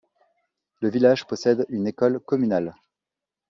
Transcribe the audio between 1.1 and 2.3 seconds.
possède une école